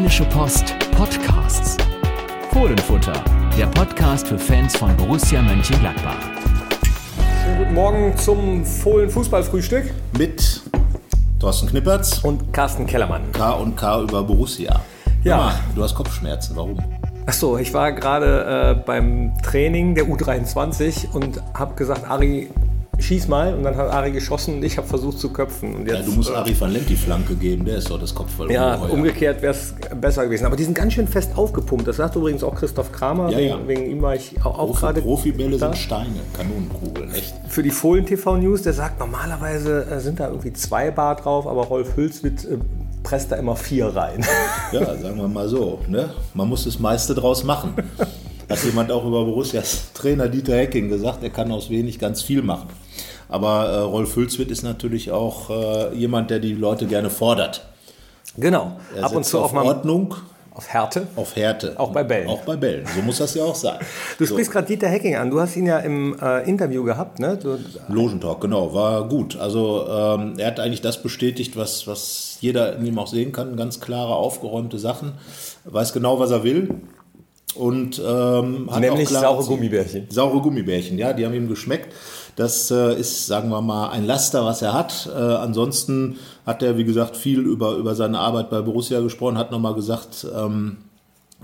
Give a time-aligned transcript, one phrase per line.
[0.00, 1.76] Rheinische Post Podcasts.
[2.52, 3.22] Fohlenfutter,
[3.58, 6.16] der Podcast für Fans von Borussia Mönchengladbach.
[7.44, 10.62] Schönen guten Morgen zum Fohlen Fußballfrühstück mit
[11.38, 13.30] Thorsten Knippertz und Carsten Kellermann.
[13.32, 14.80] K und K über Borussia.
[15.22, 15.36] Ja.
[15.36, 16.78] Mal, du hast Kopfschmerzen, warum?
[17.26, 22.48] Achso, ich war gerade äh, beim Training der U23 und habe gesagt, Ari,
[23.04, 23.54] schieß mal.
[23.54, 25.74] Und dann hat Ari geschossen und ich habe versucht zu köpfen.
[25.74, 27.98] Und jetzt, Ja, du musst äh, Ari van Lent die Flanke geben, der ist doch
[28.00, 28.50] das Kopfball.
[28.50, 28.92] Ja, ungeheuer.
[28.92, 30.46] umgekehrt wäre es besser gewesen.
[30.46, 31.86] Aber die sind ganz schön fest aufgepumpt.
[31.86, 33.30] Das sagt übrigens auch Christoph Kramer.
[33.30, 33.68] Ja, wegen, ja.
[33.68, 35.66] wegen ihm war ich auch, auch gerade Profibälle da.
[35.66, 37.34] sind Steine, Kanonenkugeln, echt.
[37.48, 38.62] für die Fohlen TV News.
[38.62, 42.58] Der sagt, normalerweise äh, sind da irgendwie zwei Bar drauf, aber Rolf Hülswitz äh,
[43.02, 44.24] presst da immer vier rein.
[44.72, 45.80] Ja, sagen wir mal so.
[45.88, 46.10] Ne?
[46.34, 47.74] Man muss das meiste draus machen.
[48.48, 52.42] Hat jemand auch über Borussias Trainer Dieter Hecking gesagt, er kann aus wenig ganz viel
[52.42, 52.68] machen.
[53.30, 57.64] Aber äh, Rolf Hülswit ist natürlich auch äh, jemand, der die Leute gerne fordert.
[58.36, 58.72] genau.
[58.96, 60.16] Er Ab und zu auch auf mal Ordnung,
[60.52, 61.06] auf Härte.
[61.14, 61.74] auf Härte.
[61.78, 62.28] Auch bei Bällen.
[62.28, 62.84] Auch bei Bällen.
[62.94, 63.78] So muss das ja auch sein.
[64.18, 64.34] Du so.
[64.34, 65.30] sprichst gerade Dieter Hecking an.
[65.30, 67.38] Du hast ihn ja im äh, Interview gehabt, ne?
[67.40, 67.56] Du,
[67.88, 69.36] Logentalk, genau, war gut.
[69.38, 73.56] Also ähm, er hat eigentlich das bestätigt, was, was jeder in ihm auch sehen kann.
[73.56, 75.12] Ganz klare, aufgeräumte Sachen.
[75.64, 76.80] Weiß genau, was er will.
[77.54, 79.44] Und ähm, hat Nämlich auch klare saure.
[79.46, 80.06] Gummibärchen.
[80.10, 81.92] Saure Gummibärchen, ja, die haben ihm geschmeckt.
[82.40, 85.10] Das äh, ist, sagen wir mal, ein Laster, was er hat.
[85.14, 89.50] Äh, ansonsten hat er, wie gesagt, viel über, über seine Arbeit bei Borussia gesprochen, hat
[89.50, 90.78] nochmal gesagt, ähm,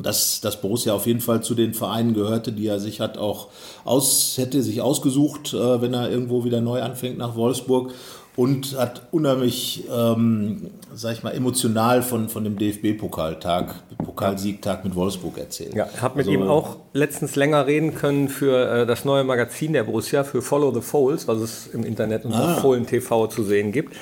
[0.02, 3.48] dass, dass Borussia auf jeden Fall zu den Vereinen gehörte, die er sich hat auch
[3.84, 7.92] aus, hätte sich ausgesucht, äh, wenn er irgendwo wieder neu anfängt nach Wolfsburg
[8.36, 15.38] und hat unheimlich, ähm, sag ich mal, emotional von, von dem DFB-Pokaltag, Pokalsiegtag mit Wolfsburg
[15.38, 15.74] erzählt.
[15.74, 19.72] ja, habe mit Also, ihm auch letztens länger reden können für äh, das neue Magazin
[19.72, 22.54] der Borussia, für Follow the Foles, was es im Internet unter Ah.
[22.56, 23.96] Fohlen TV zu sehen gibt.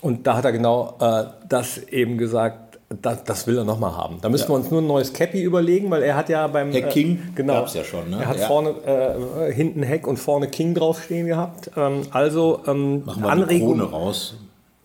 [0.00, 4.18] Und da hat er genau äh, das eben gesagt, das, das will er nochmal haben.
[4.22, 7.34] Da müssen wir uns nur ein neues Cappy überlegen, weil er hat ja beim Hacking
[7.34, 8.18] genau, gab's ja schon, ne?
[8.20, 8.46] Er hat Ja.
[8.46, 11.70] vorne äh, hinten Heck und vorne King draufstehen gehabt.
[11.76, 13.78] Ähm, also ähm, Machen wir die Anregung.
[13.78, 14.34] Krone raus.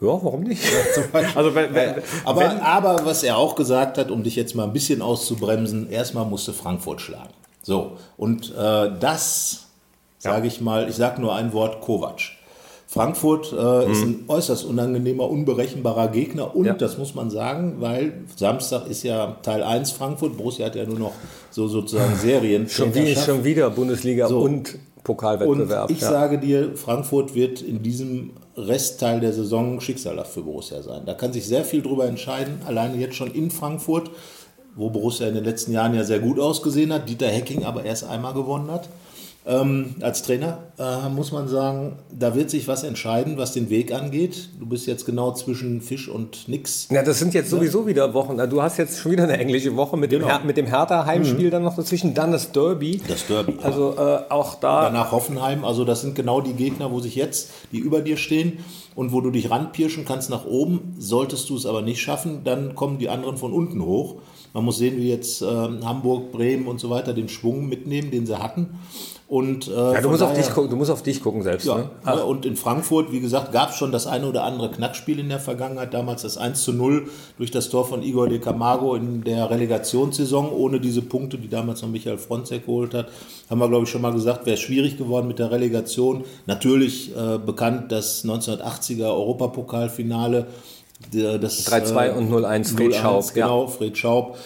[0.02, 0.62] Ja, warum nicht?
[1.36, 1.94] also wenn, wenn,
[2.26, 5.90] Aber, wenn, aber was er auch gesagt hat, um dich jetzt mal ein bisschen auszubremsen,
[5.90, 7.30] erstmal musste Frankfurt schlagen.
[7.62, 9.68] So, und äh, das,
[10.18, 12.20] sage ich mal, ich sage nur ein Wort, Kovac.
[12.94, 16.68] Frankfurt äh, ist ein äußerst unangenehmer, unberechenbarer Gegner und Mhm.
[16.68, 16.74] Ja.
[16.76, 21.00] das muss man sagen, weil Samstag ist ja Teil 1 Frankfurt, Borussia hat ja nur
[21.00, 21.14] noch
[21.50, 22.70] so sozusagen Serien.
[22.70, 24.42] schon, wie, schon wieder Bundesliga So.
[24.42, 25.90] und Und Pokalwettbewerb.
[25.90, 26.10] ich ja.
[26.12, 31.02] sage dir, Frankfurt wird in diesem Restteil der Saison schicksalhaft für Borussia sein.
[31.08, 34.12] Da kann sich sehr viel drüber entscheiden, alleine jetzt schon in Frankfurt,
[34.76, 38.04] wo Borussia in den letzten Jahren ja sehr gut ausgesehen hat, Dieter Hecking aber erst
[38.06, 38.90] einmal gewonnen hat.
[39.46, 43.94] Ähm, als Trainer äh, muss man sagen, da wird sich was entscheiden, was den Weg
[43.94, 44.48] angeht.
[44.58, 46.88] Du bist jetzt genau zwischen Fisch und nix.
[46.90, 48.38] Ja, das sind jetzt sowieso wieder Wochen.
[48.50, 50.32] Du hast jetzt schon wieder eine englische Woche mit dem, Genau.
[50.32, 53.02] Her mit dem Hertha-Heimspiel dann noch dazwischen, dann das Derby.
[53.06, 53.56] Das Derby.
[53.62, 54.84] Also äh, auch da.
[54.84, 55.66] Danach Hoffenheim.
[55.66, 58.60] Also das sind genau die Gegner, wo sich jetzt, die über dir stehen
[58.96, 60.96] und wo du dich ranpirschen kannst nach oben.
[60.98, 64.16] Solltest du es aber nicht schaffen, dann kommen die anderen von unten hoch.
[64.54, 68.26] Man muss sehen, wie jetzt ähm, Hamburg, Bremen und so weiter den Schwung mitnehmen, den
[68.28, 68.70] sie hatten.
[69.28, 71.66] Und, äh, ja, du, musst auf daher- dich gucken, du musst auf dich gucken selbst.
[71.66, 71.90] ja, Ne?
[72.06, 75.30] ne, und in Frankfurt, wie gesagt, gab es schon das eine oder andere Knackspiel in
[75.30, 75.92] der Vergangenheit.
[75.92, 77.08] Damals das 1 zu 0
[77.40, 81.82] durch das Tor von Igor de Camargo in der Relegationssaison, ohne diese Punkte, die damals
[81.82, 83.08] noch Michael Fronzek geholt hat.
[83.50, 86.26] Haben wir, glaube ich, schon mal gesagt, wäre schwierig geworden mit der Relegation.
[86.46, 90.46] Natürlich äh, bekannt das 1980er Europapokalfinale.
[91.12, 93.46] Der- Das, 3-2 äh, und 0-1 Fred 0-1, Schaub, ja.
[93.46, 94.38] Genau, Fred Schaub.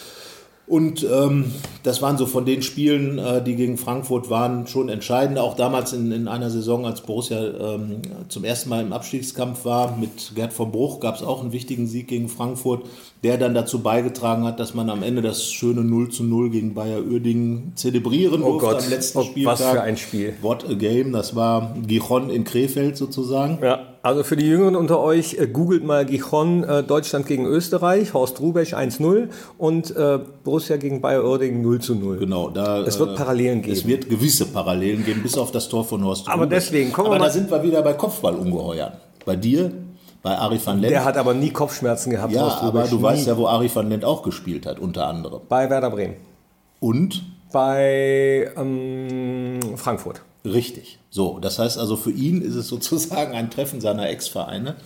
[0.66, 1.50] Und ähm,
[1.82, 5.38] das waren so von den Spielen, äh, die gegen Frankfurt waren, schon entscheidend.
[5.38, 9.96] Auch damals in, in einer Saison, als Borussia ähm, zum ersten Mal im Abstiegskampf war,
[9.96, 12.84] mit Gerd von Bruch gab es auch einen wichtigen Sieg gegen Frankfurt,
[13.24, 16.74] der dann dazu beigetragen hat, dass man am Ende das schöne 0 zu 0 gegen
[16.74, 19.60] Bayer Uerdingen zelebrieren Oh durfte Gott, am letzten oh, Spieltag.
[19.60, 20.34] was für ein Spiel.
[20.42, 23.58] What a game, das war Gijon in Krefeld sozusagen.
[23.62, 28.14] Ja, also für die Jüngeren unter euch, äh, googelt mal Gijon, äh, Deutschland gegen Österreich,
[28.14, 29.28] Horst Rubesch 1-0
[29.58, 32.18] und äh, Borussia gegen Bayer Oerdingen 0 zu 0.
[32.18, 33.72] Genau, da, Es wird äh, Parallelen geben.
[33.76, 36.64] Es wird gewisse Parallelen geben, bis auf das Tor von Horst Aber Rubesch.
[36.66, 38.92] deswegen, kommen wir Aber mal- da sind wir wieder bei Kopfballungeheuern.
[39.24, 39.72] Bei dir,
[40.22, 40.92] bei Ari van Lent.
[40.92, 43.02] Der hat aber nie Kopfschmerzen gehabt, ja, Horst aber Rubesch, du nie.
[43.02, 45.40] weißt ja, wo Ari van Lent auch gespielt hat, unter anderem.
[45.48, 46.14] Bei Werder Bremen.
[46.80, 47.22] Und?
[47.52, 50.20] Bei ähm, Frankfurt.
[50.52, 50.98] Richtig.
[51.10, 54.76] So, das heißt also, für ihn ist es sozusagen ein Treffen seiner Ex-Vereine.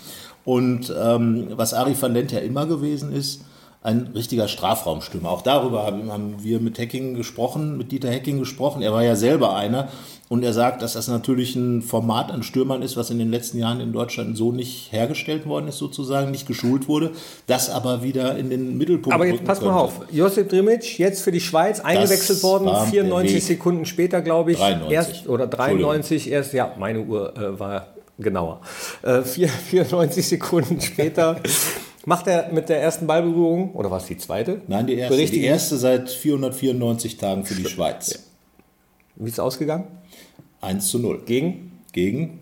[0.44, 3.42] Und ähm, was Ari van Lent ja immer gewesen ist,
[3.84, 5.30] ein richtiger Strafraumstürmer.
[5.30, 8.80] Auch darüber haben, wir mit Hacking gesprochen, mit Dieter Hacking gesprochen.
[8.80, 9.88] Er war ja selber einer
[10.28, 13.58] und er sagt, dass das natürlich ein Format an Stürmern ist, was in den letzten
[13.58, 17.10] Jahren in Deutschland so nicht hergestellt worden ist, sozusagen, nicht geschult wurde,
[17.48, 21.32] das aber wieder in den Mittelpunkt Aber jetzt pass mal auf, Josip Drimic, jetzt für
[21.32, 24.92] die Schweiz eingewechselt worden, 94 Sekunden später, glaube ich, 93.
[24.92, 27.88] erst oder 93 erst, ja, meine Uhr äh, war
[28.18, 28.60] genauer.
[29.02, 31.40] Äh, vier, 94 Sekunden später
[32.04, 34.60] Macht er mit der ersten Ballberührung, oder war es die zweite?
[34.66, 35.26] Nein, die erste.
[35.26, 38.12] Die erste seit 494 Tagen für die Schweiz.
[38.14, 38.20] Ja.
[39.16, 39.84] Wie ist es ausgegangen?
[40.60, 41.22] 1 zu 0.
[41.24, 41.78] Gegen?
[41.92, 42.41] Gegen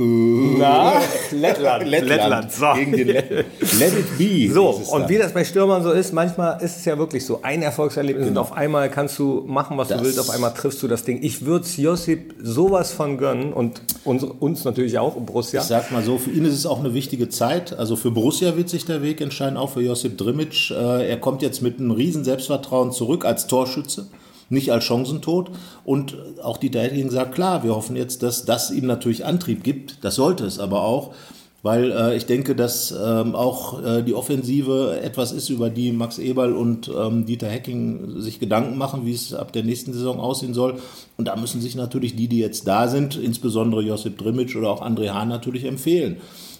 [0.00, 1.00] na,
[1.32, 1.84] Lettland.
[1.84, 2.08] Lettland.
[2.08, 2.52] Lettland.
[2.52, 2.66] So.
[2.74, 3.30] Gegen den Let,
[3.80, 4.52] Let it be.
[4.52, 7.62] So, und wie das bei Stürmern so ist, manchmal ist es ja wirklich so, ein
[7.62, 8.42] Erfolgserlebnis genau.
[8.42, 11.02] und auf einmal kannst du machen, was das du willst, auf einmal triffst du das
[11.02, 11.18] Ding.
[11.22, 15.62] Ich würde es Josip sowas von gönnen und uns, uns natürlich auch, Borussia.
[15.62, 17.76] Ich sag mal so, für ihn ist es auch eine wichtige Zeit.
[17.76, 20.70] Also für Borussia wird sich der Weg entscheiden, auch für Josip Drimic.
[20.70, 24.06] Äh, er kommt jetzt mit einem riesen Selbstvertrauen zurück als Torschütze
[24.48, 25.50] nicht als Chancentod.
[25.84, 30.04] Und auch die Hecking sagt, klar, wir hoffen jetzt, dass das ihm natürlich Antrieb gibt.
[30.04, 31.14] Das sollte es aber auch,
[31.62, 36.18] weil äh, ich denke, dass ähm, auch äh, die Offensive etwas ist, über die Max
[36.18, 40.54] Eberl und ähm, Dieter Hecking sich Gedanken machen, wie es ab der nächsten Saison aussehen
[40.54, 40.78] soll.
[41.16, 44.82] Und da müssen sich natürlich die, die jetzt da sind, insbesondere Josip Drimic oder auch
[44.82, 46.18] André Hahn natürlich empfehlen.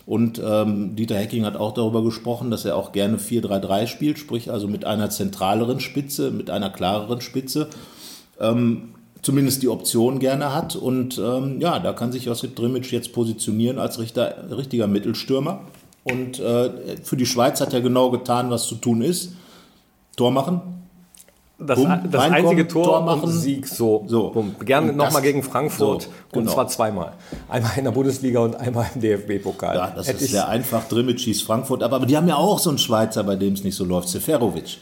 [0.08, 4.50] Und ähm, Dieter Hecking hat auch darüber gesprochen, dass er auch gerne 4-3-3 spielt, sprich
[4.50, 7.68] also mit einer zentraleren Spitze, mit einer klareren Spitze.
[8.40, 10.76] Ähm, zumindest die Option gerne hat.
[10.76, 15.60] Und ähm, ja, da kann sich Josip Drimic jetzt positionieren als richter, richtiger Mittelstürmer.
[16.04, 19.34] Und äh, für die Schweiz hat er genau getan, was zu tun ist.
[20.16, 20.62] Tor machen,
[21.60, 23.30] das, Bumm, das einzige Tor, Tor machen.
[23.30, 24.04] Sieg, so.
[24.06, 24.30] so.
[24.30, 24.54] Bumm.
[24.64, 26.02] Gerne nochmal gegen Frankfurt.
[26.02, 26.42] So, genau.
[26.42, 27.14] Und zwar zweimal.
[27.48, 29.74] Einmal in der Bundesliga und einmal im DFB-Pokal.
[29.74, 30.86] Ja, das Hätte ist sehr einfach.
[30.88, 31.82] Drimmitsch schießt Frankfurt.
[31.82, 34.08] Aber, aber die haben ja auch so einen Schweizer, bei dem es nicht so läuft.
[34.08, 34.78] Seferovic.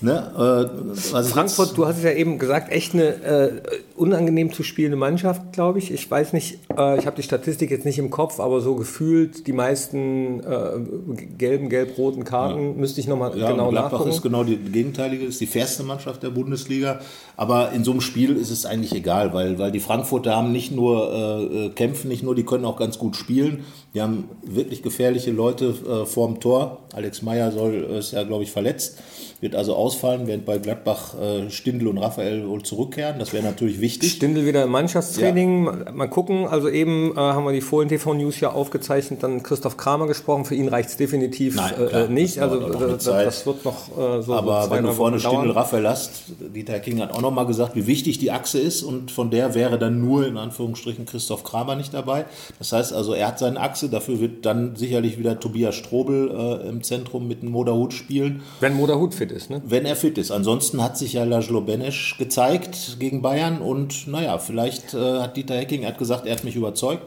[0.00, 0.70] Ne?
[0.94, 3.62] Äh, Frankfurt, du hast es ja eben gesagt, echt eine äh,
[4.00, 5.92] unangenehm zu spielende Mannschaft, glaube ich.
[5.92, 9.46] Ich weiß nicht, äh, ich habe die Statistik jetzt nicht im Kopf, aber so gefühlt
[9.46, 12.72] die meisten äh, gelben, gelb-roten Karten ja.
[12.72, 14.10] müsste ich nochmal ja, genau Gladbach nachgucken.
[14.10, 17.00] ist genau die gegenteilige, ist die fairste Mannschaft der Bundesliga.
[17.36, 20.72] Aber in so einem Spiel ist es eigentlich egal, weil, weil die Frankfurter haben nicht
[20.72, 23.64] nur äh, äh, kämpfen, nicht nur, die können auch ganz gut spielen.
[23.94, 26.78] Die haben wirklich gefährliche Leute äh, vorm Tor.
[26.94, 28.98] Alex Meyer soll ist ja, glaube ich, verletzt
[29.40, 33.18] wird also ausfallen, während bei Gladbach äh, Stindl und Raphael wohl zurückkehren.
[33.18, 33.89] Das wäre natürlich wichtig.
[33.90, 35.64] Stindl wieder im Mannschaftstraining.
[35.64, 35.92] Ja.
[35.92, 36.46] Mal gucken.
[36.46, 40.44] Also eben äh, haben wir die Fohlen TV News ja aufgezeichnet, dann Christoph Kramer gesprochen.
[40.44, 42.36] Für ihn reicht es definitiv Nein, äh, klar, nicht.
[42.36, 44.34] Das also das, das, wird noch äh, so.
[44.34, 47.74] Aber so wenn du vorne Stindl Raphael hast, Dieter King hat auch noch mal gesagt,
[47.74, 51.76] wie wichtig die Achse ist und von der wäre dann nur in Anführungsstrichen Christoph Kramer
[51.76, 52.26] nicht dabei.
[52.58, 53.88] Das heißt also, er hat seine Achse.
[53.88, 58.42] Dafür wird dann sicherlich wieder Tobias Strobel äh, im Zentrum mit dem Moderhut spielen.
[58.60, 59.50] Wenn Moderhut fit fit ist.
[59.50, 59.62] Ne?
[59.64, 60.30] Wenn er fit ist.
[60.30, 65.56] Ansonsten hat sich ja Lajlo Benesch gezeigt gegen Bayern und naja, vielleicht äh, hat Dieter
[65.56, 67.04] Hecking, hat gesagt, er hat mich überzeugt.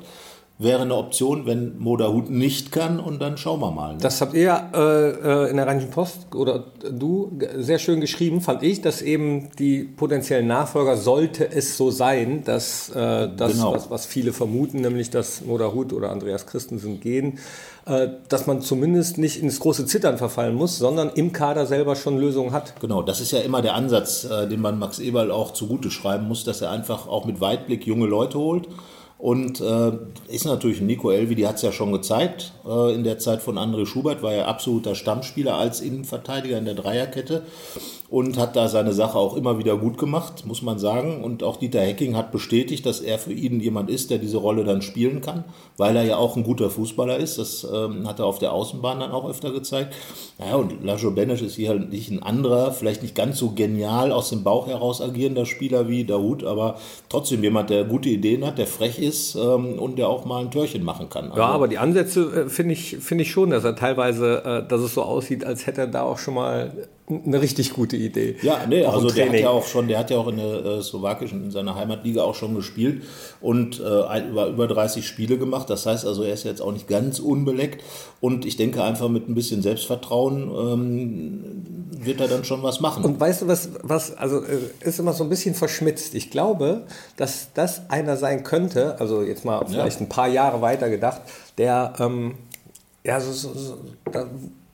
[0.63, 3.93] Wäre eine Option, wenn Moderhut nicht kann und dann schauen wir mal.
[3.93, 3.99] Ne?
[4.01, 8.63] Das habt ihr äh, äh in der Rheinischen Post oder du sehr schön geschrieben, fand
[8.63, 13.73] ich, dass eben die potenziellen Nachfolger, sollte es so sein, dass äh, das, genau.
[13.73, 17.39] was, was viele vermuten, nämlich dass Moderhut oder Andreas Christensen gehen,
[17.85, 22.17] äh, dass man zumindest nicht ins große Zittern verfallen muss, sondern im Kader selber schon
[22.17, 22.79] Lösungen hat.
[22.79, 26.29] Genau, das ist ja immer der Ansatz, äh, den man Max Eberl auch zugute schreiben
[26.29, 28.69] muss, dass er einfach auch mit Weitblick junge Leute holt.
[29.23, 29.93] Und äh,
[30.27, 32.51] ist natürlich Nico Elvi, die hat es ja schon gezeigt.
[32.67, 36.73] Äh, in der Zeit von André Schubert war er absoluter Stammspieler als Innenverteidiger in der
[36.73, 37.43] Dreierkette
[38.13, 41.23] und hat da seine Sache auch immer wieder gut gemacht, muss man sagen.
[41.23, 44.63] Und auch Dieter Hecking hat bestätigt, dass er für ihn jemand ist, der diese Rolle
[44.63, 45.45] dann spielen kann,
[45.77, 47.39] weil er ja auch ein guter Fußballer ist.
[47.39, 49.95] Das ähm, hat er auf der Außenbahn dann auch öfter gezeigt.
[50.37, 54.11] Naja, und Lajo Benesch ist hier halt nicht ein anderer, vielleicht nicht ganz so genial
[54.11, 56.75] aus dem Bauch heraus agierender Spieler wie Daoud, aber
[57.09, 60.51] trotzdem jemand, der gute Ideen hat, der frech ist ähm, und der auch mal ein
[60.51, 61.31] Törchen machen kann.
[61.31, 64.67] Also ja, aber die Ansätze äh, finde ich, find ich schon, dass er teilweise, äh,
[64.67, 68.37] dass es so aussieht, als hätte er da auch schon mal eine richtig gute Idee.
[68.41, 70.65] Ja, nee, auch also der hat ja auch schon, der hat ja auch in der
[70.65, 73.03] äh, slowakischen, in seiner Heimatliga auch schon gespielt
[73.41, 75.69] und äh, über, über 30 Spiele gemacht.
[75.69, 77.83] Das heißt also, er ist jetzt auch nicht ganz unbeleckt
[78.21, 81.43] und ich denke einfach mit ein bisschen Selbstvertrauen ähm,
[82.05, 83.03] wird er dann schon was machen.
[83.03, 86.15] Und weißt du, was, was also äh, ist immer so ein bisschen verschmitzt.
[86.15, 86.83] Ich glaube,
[87.17, 90.05] dass das einer sein könnte, also jetzt mal vielleicht ja.
[90.05, 91.21] ein paar Jahre weiter gedacht,
[91.57, 92.35] der ähm,
[93.03, 93.77] ja, so, so, so
[94.11, 94.25] da,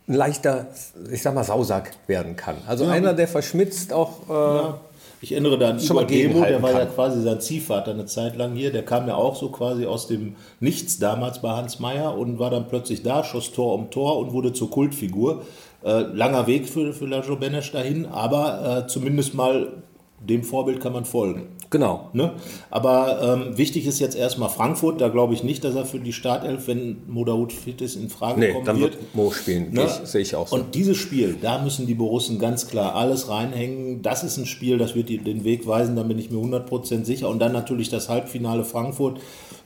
[0.09, 0.67] ein leichter,
[1.11, 2.55] ich sag mal, Sausack werden kann.
[2.67, 2.91] Also ja.
[2.91, 4.27] einer, der verschmitzt auch.
[4.27, 4.79] Äh, ja.
[5.21, 6.79] Ich erinnere da an Igor Demo, der war kann.
[6.79, 8.71] ja quasi sein Ziehvater eine Zeit lang hier.
[8.71, 12.49] Der kam ja auch so quasi aus dem Nichts damals bei Hans Meyer und war
[12.49, 15.43] dann plötzlich da, schoss Tor um Tor und wurde zur Kultfigur.
[15.83, 19.83] Äh, langer Weg für, für Lajo Benesch dahin, aber äh, zumindest mal
[20.21, 21.47] dem Vorbild kann man folgen.
[21.71, 22.09] Genau.
[22.13, 22.33] Ne?
[22.71, 24.99] Aber ähm, wichtig ist jetzt erstmal Frankfurt.
[25.01, 28.39] Da glaube ich nicht, dass er für die Startelf, wenn Modaut fit ist, in Frage
[28.39, 28.93] nee, kommen dann wird.
[28.93, 29.71] wird Mo spielen.
[29.71, 29.87] Ne?
[30.03, 30.55] Sehe ich auch so.
[30.55, 34.01] Und dieses Spiel, da müssen die Borussen ganz klar alles reinhängen.
[34.01, 37.29] Das ist ein Spiel, das wird den Weg weisen, da bin ich mir 100% sicher.
[37.29, 39.19] Und dann natürlich das Halbfinale Frankfurt.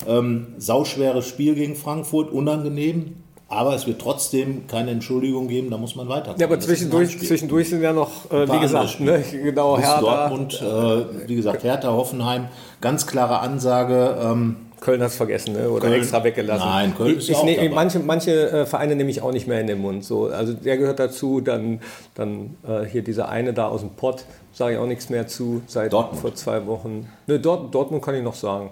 [0.05, 3.22] Ähm, sauschweres Spiel gegen Frankfurt, unangenehm.
[3.53, 6.39] Aber es wird trotzdem keine Entschuldigung geben, da muss man weiterkommen.
[6.39, 9.99] Ja, aber zwischendurch, zwischendurch sind ja noch, äh, wie gesagt, ne, genau, Hertha.
[10.01, 12.47] Dortmund, äh, wie gesagt, Hertha, Hoffenheim,
[12.81, 14.17] ganz klare Ansage.
[14.21, 15.69] Ähm, Köln hat es vergessen ne?
[15.69, 16.67] oder Köln, extra weggelassen.
[16.67, 19.67] Nein, Köln ist ich, ich, Manche, manche äh, Vereine nehme ich auch nicht mehr in
[19.67, 20.03] den Mund.
[20.03, 21.79] So, also der gehört dazu, dann,
[22.15, 25.61] dann äh, hier dieser eine da aus dem Pott, sage ich auch nichts mehr zu,
[25.67, 26.21] seit Dortmund.
[26.21, 27.07] vor zwei Wochen.
[27.27, 28.71] Ne, Dort, Dortmund kann ich noch sagen.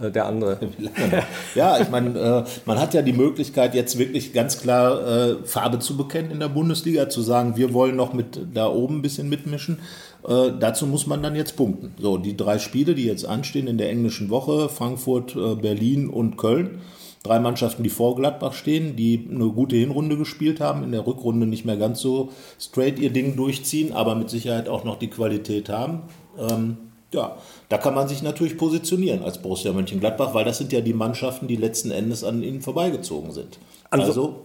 [0.00, 0.58] Äh, der andere.
[1.54, 5.78] ja, ich meine, äh, man hat ja die Möglichkeit, jetzt wirklich ganz klar äh, Farbe
[5.78, 9.28] zu bekennen in der Bundesliga, zu sagen, wir wollen noch mit da oben ein bisschen
[9.28, 9.78] mitmischen.
[10.26, 11.92] Äh, dazu muss man dann jetzt punkten.
[11.98, 16.36] So, die drei Spiele, die jetzt anstehen in der englischen Woche, Frankfurt, äh, Berlin und
[16.36, 16.80] Köln.
[17.22, 21.46] Drei Mannschaften, die vor Gladbach stehen, die eine gute Hinrunde gespielt haben, in der Rückrunde
[21.46, 25.68] nicht mehr ganz so straight ihr Ding durchziehen, aber mit Sicherheit auch noch die Qualität
[25.68, 26.04] haben.
[26.38, 26.78] Ähm,
[27.12, 27.36] ja,
[27.68, 31.48] da kann man sich natürlich positionieren als Borussia Mönchengladbach, weil das sind ja die Mannschaften,
[31.48, 33.58] die letzten Endes an ihnen vorbeigezogen sind.
[33.90, 34.36] Also, also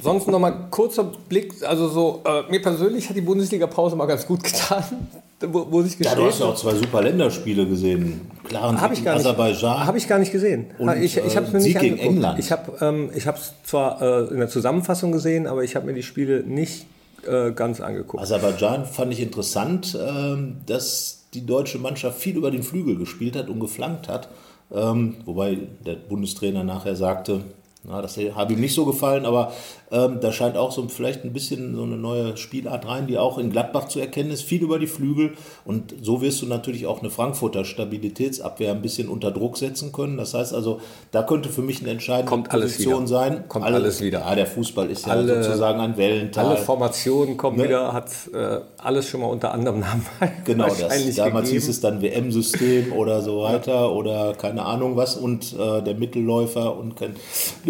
[0.00, 4.26] sonst noch mal kurzer Blick, also so äh, mir persönlich hat die Bundesliga-Pause mal ganz
[4.26, 4.84] gut getan.
[5.44, 8.30] Wo, wo sich ja, du hast ja auch zwei super Länderspiele gesehen.
[8.44, 9.86] Klaren Sieg ich Aserbaidschan.
[9.86, 10.66] Habe ich gar nicht gesehen.
[10.78, 12.38] Und, ich ich habe es mir Sieg nicht gegen England.
[12.38, 16.04] Ich habe ähm, es zwar äh, in der Zusammenfassung gesehen, aber ich habe mir die
[16.04, 16.86] Spiele nicht
[17.26, 18.22] äh, ganz angeguckt.
[18.22, 23.48] Aserbaidschan fand ich interessant, ähm, dass die deutsche Mannschaft viel über den Flügel gespielt hat
[23.48, 24.28] und geflankt hat.
[24.70, 27.42] Ähm, wobei der Bundestrainer nachher sagte,
[27.84, 29.52] na, das habe ihm nicht so gefallen, aber
[29.90, 33.38] ähm, da scheint auch so vielleicht ein bisschen so eine neue Spielart rein, die auch
[33.38, 34.42] in Gladbach zu erkennen ist.
[34.42, 35.32] Viel über die Flügel
[35.64, 40.16] und so wirst du natürlich auch eine Frankfurter Stabilitätsabwehr ein bisschen unter Druck setzen können.
[40.16, 43.48] Das heißt also, da könnte für mich eine entscheidende Kommt Position sein.
[43.48, 44.20] Kommt alles, alles wieder.
[44.20, 46.46] Ja, der Fußball ist ja alle, sozusagen ein Wellental.
[46.46, 47.64] Alle Formationen kommen ne?
[47.64, 50.06] wieder, hat äh, alles schon mal unter anderem Namen.
[50.44, 51.46] Genau, das, damals gegeben.
[51.46, 53.86] hieß es dann WM-System oder so weiter ja.
[53.86, 57.14] oder keine Ahnung was und äh, der Mittelläufer und kein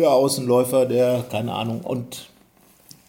[0.03, 2.29] der Außenläufer, der, keine Ahnung, und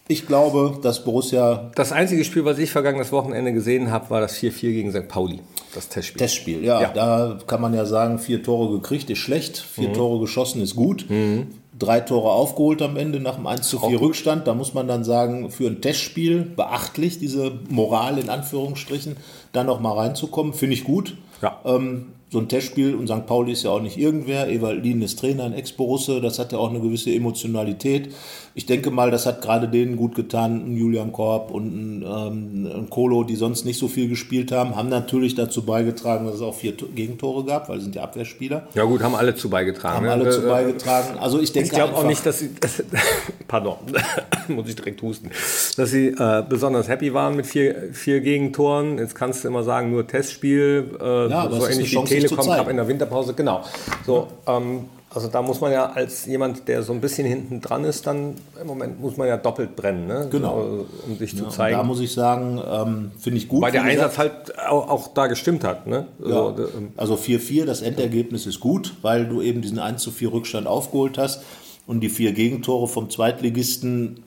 [0.06, 1.70] ich glaube, dass Borussia.
[1.74, 5.08] Das einzige Spiel, was ich vergangenes Wochenende gesehen habe, war das 4-4 gegen St.
[5.08, 5.40] Pauli,
[5.74, 6.18] das Testspiel.
[6.18, 9.94] Testspiel, ja, ja, Da kann man ja sagen, vier Tore gekriegt ist schlecht, vier mhm.
[9.94, 11.06] Tore geschossen ist gut.
[11.08, 11.46] Mhm.
[11.76, 14.46] Drei Tore aufgeholt am Ende nach dem 1 zu 4 Rückstand.
[14.46, 19.16] Da muss man dann sagen, für ein Testspiel beachtlich, diese Moral in Anführungsstrichen,
[19.52, 21.16] da nochmal reinzukommen, finde ich gut.
[21.42, 21.58] Ja.
[21.64, 23.26] Ähm, so ein Testspiel und St.
[23.26, 24.48] Pauli ist ja auch nicht irgendwer.
[24.48, 28.12] Ewald Lien ist Trainer, ein Ex-Borusse, das hat ja auch eine gewisse Emotionalität.
[28.56, 32.70] Ich denke mal, das hat gerade denen gut getan, ein Julian Korb und ein, ähm,
[32.72, 36.40] ein Kolo, die sonst nicht so viel gespielt haben, haben natürlich dazu beigetragen, dass es
[36.40, 38.66] auch vier Gegentore gab, weil sie sind ja Abwehrspieler.
[38.74, 39.96] Ja gut, haben alle zu beigetragen.
[39.96, 41.18] Haben alle äh, zu beigetragen.
[41.18, 42.82] Also ich denke Ich glaube auch nicht, dass sie, dass,
[43.48, 43.76] pardon,
[44.48, 45.30] muss ich direkt husten,
[45.76, 48.98] dass sie äh, besonders happy waren mit vier, vier Gegentoren.
[48.98, 52.76] Jetzt kannst du immer sagen, nur Testspiel, äh, ja, so ähnlich wie Telekom Cup in
[52.76, 53.62] der Winterpause, genau.
[54.06, 57.84] So, ähm, also da muss man ja als jemand, der so ein bisschen hinten dran
[57.84, 60.26] ist, dann im Moment muss man ja doppelt brennen, ne?
[60.28, 60.60] genau.
[60.60, 61.76] So, um sich zu zeigen.
[61.76, 63.62] Da muss ich sagen, ähm, finde ich gut.
[63.62, 65.86] Weil der Einsatz halt auch, auch, da gestimmt hat.
[65.86, 66.08] Ne?
[66.24, 66.52] Ja.
[66.96, 71.16] Also 4-4, ähm, das Endergebnis ist gut, weil du eben diesen 1 4 Rückstand aufgeholt
[71.16, 71.42] hast
[71.86, 74.24] und die vier Gegentore vom Zweitligisten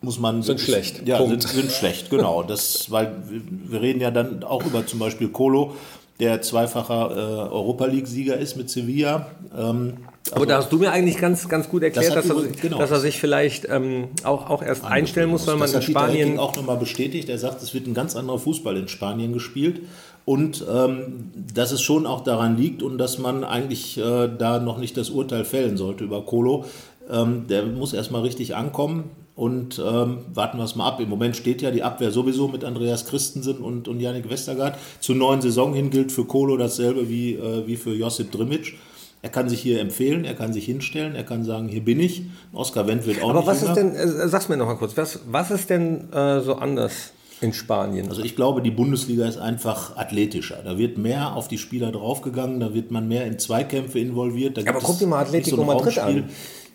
[0.00, 1.06] muss man sind schlecht.
[1.06, 2.42] Ja, sind, sind, schlecht, genau.
[2.42, 5.74] Das, weil wir reden ja dann auch über zum Beispiel Kolo,
[6.22, 9.26] der zweifacher äh, Europa League-Sieger ist mit Sevilla.
[9.58, 9.94] Ähm,
[10.26, 12.78] also Aber da hast du mir eigentlich ganz, ganz gut erklärt, das dass, er, genau.
[12.78, 16.38] dass er sich vielleicht ähm, auch, auch erst einstellen muss, weil man das in Spanien.
[16.38, 17.28] auch nochmal bestätigt.
[17.28, 19.80] Er sagt, es wird ein ganz anderer Fußball in Spanien gespielt.
[20.24, 24.78] Und ähm, dass es schon auch daran liegt und dass man eigentlich äh, da noch
[24.78, 26.66] nicht das Urteil fällen sollte über Kolo.
[27.10, 29.10] Ähm, der muss erstmal richtig ankommen.
[29.34, 31.00] Und ähm, warten wir es mal ab.
[31.00, 34.78] Im Moment steht ja die Abwehr sowieso mit Andreas Christensen und, und Janik Westergaard.
[35.00, 38.74] Zur neuen Saison hin gilt für Kolo dasselbe wie, äh, wie für Josip Drimic.
[39.22, 42.24] Er kann sich hier empfehlen, er kann sich hinstellen, er kann sagen, hier bin ich.
[42.52, 43.70] Oskar Wendt wird auch Aber nicht was jünger.
[43.70, 47.12] ist denn, äh, sag's mir noch mal kurz, was, was ist denn äh, so anders
[47.40, 48.08] in Spanien?
[48.08, 50.58] Also ich glaube, die Bundesliga ist einfach athletischer.
[50.64, 54.58] Da wird mehr auf die Spieler draufgegangen, da wird man mehr in Zweikämpfe involviert.
[54.58, 56.28] aber guck dir mal Atletico so Madrid an.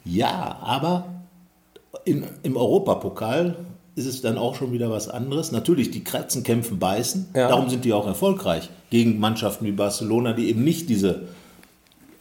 [0.06, 1.17] Ja, aber
[2.06, 3.56] in, Im Europapokal
[3.96, 5.52] ist es dann auch schon wieder was anderes.
[5.52, 7.30] Natürlich, die Kratzen kämpfen beißen.
[7.36, 7.50] Ja.
[7.50, 11.28] Darum sind die auch erfolgreich gegen Mannschaften wie Barcelona, die eben nicht diese,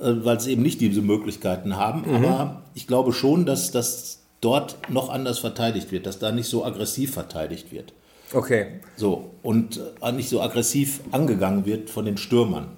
[0.01, 2.03] äh, weil sie eben nicht diese Möglichkeiten haben.
[2.07, 2.25] Mhm.
[2.25, 6.65] Aber ich glaube schon, dass, dass dort noch anders verteidigt wird, dass da nicht so
[6.65, 7.93] aggressiv verteidigt wird.
[8.33, 8.81] Okay.
[8.97, 12.69] So, und äh, nicht so aggressiv angegangen wird von den Stürmern,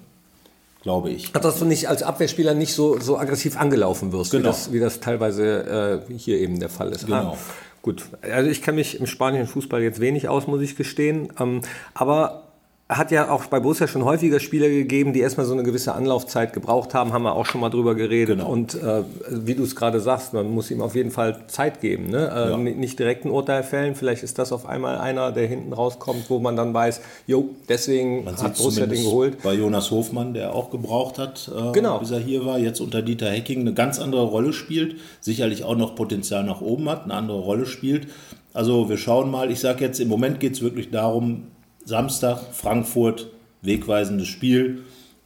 [0.81, 1.31] glaube ich.
[1.33, 4.43] Dass du nicht als Abwehrspieler nicht so, so aggressiv angelaufen wirst, Genau.
[4.43, 7.05] wie, das, wie das teilweise äh, hier eben der Fall ist.
[7.05, 7.33] Genau.
[7.33, 7.37] Ah,
[7.81, 11.33] gut, also ich kenne mich im spanischen Fußball jetzt wenig aus, muss ich gestehen.
[11.39, 11.61] Ähm,
[11.93, 12.48] aber
[12.91, 16.53] hat ja auch bei Borussia schon häufiger Spieler gegeben, die erstmal so eine gewisse Anlaufzeit
[16.53, 18.39] gebraucht haben, haben wir auch schon mal drüber geredet.
[18.39, 18.49] Genau.
[18.51, 22.09] Und äh, wie du es gerade sagst, man muss ihm auf jeden Fall Zeit geben.
[22.09, 22.31] Ne?
[22.33, 22.57] Äh, Ja.
[22.57, 23.93] Nicht direkt ein Urteil fällen.
[23.93, 28.23] Vielleicht ist das auf einmal einer, der hinten rauskommt, wo man dann weiß, jo, deswegen
[28.23, 29.43] Man hat Borussia den geholt.
[29.43, 31.99] bei Jonas Hofmann, der auch gebraucht hat, äh, Genau.
[31.99, 35.75] bis er hier war, jetzt unter Dieter Hecking eine ganz andere Rolle spielt, sicherlich auch
[35.75, 38.07] noch Potenzial nach oben hat, eine andere Rolle spielt.
[38.51, 41.43] Also wir schauen mal, ich sage jetzt, im Moment geht es wirklich darum,
[41.89, 43.31] Samstag, Frankfurt,
[43.63, 44.83] wegweisendes Spiel,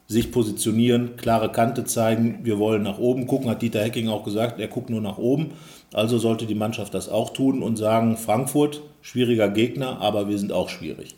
[0.07, 4.61] sich positionieren, klare Kante zeigen, wir wollen nach oben gucken, hat Dieter Hecking auch gesagt,
[4.61, 5.51] er guckt nur nach oben.
[5.91, 10.53] Also sollte die Mannschaft das auch tun und sagen, Frankfurt, schwieriger Gegner, aber wir sind
[10.53, 11.15] auch schwierig.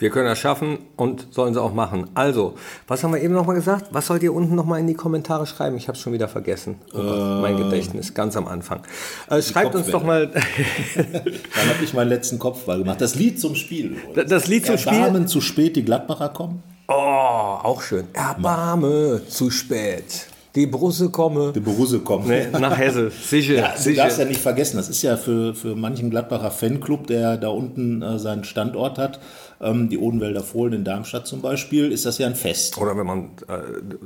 [0.00, 2.08] Wir können das schaffen und sollen sie auch machen.
[2.14, 2.54] Also,
[2.88, 3.88] was haben wir eben nochmal gesagt?
[3.92, 5.76] Was sollt ihr unten nochmal in die Kommentare schreiben?
[5.76, 6.76] Ich habe es schon wieder vergessen.
[6.94, 8.80] Oh Gott, mein Gedächtnis, ganz am Anfang.
[9.28, 10.28] Äh, schreibt uns doch mal
[10.96, 13.00] Dann habe ich meinen letzten Kopfball gemacht.
[13.00, 13.98] Das Lied zum Spiel.
[14.08, 14.30] übrigens.
[14.30, 14.94] das Lied zum Spiel.
[14.94, 16.62] Erbarmen zu spät, die Gladbacher kommen.
[16.88, 18.06] Oh, auch schön.
[18.14, 20.26] Erbarme, zu spät.
[20.56, 21.52] Die Brusse komme.
[21.52, 22.26] Die Borusse kommen.
[22.26, 23.10] Nee, nach Hesse.
[23.22, 24.02] Sicher, Ja, du sicher.
[24.02, 28.02] darfst ja nicht vergessen, das ist ja für, für manchen Gladbacher Fanclub, der da unten
[28.02, 29.20] äh, seinen Standort hat,
[29.60, 32.78] die Odenwälder Fohlen in Darmstadt zum Beispiel, ist das ja ein Fest.
[32.78, 33.58] Oder wenn man äh,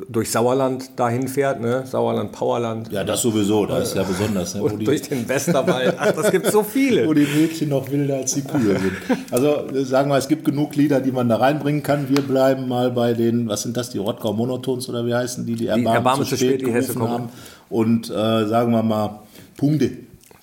[0.09, 1.85] durch Sauerland dahin fährt, ne?
[1.87, 2.91] Sauerland, Powerland.
[2.91, 5.95] Ja, das sowieso, da ist ja besonders, ne, Und durch die, den Westerwald.
[5.97, 7.07] Ach, das gibt so viele.
[7.07, 8.93] wo die Mädchen noch wilder als die Kühe sind.
[9.31, 12.09] Also äh, sagen wir, es gibt genug Lieder, die man da reinbringen kann.
[12.09, 15.55] Wir bleiben mal bei den, was sind das, die Rottgau Monotons oder wie heißen die,
[15.55, 17.29] die Erbarmen, Erbarmen zu spät, die Hesse gerufen haben.
[17.71, 19.21] Und äh, sagen wir mal,
[19.57, 19.91] Punkte.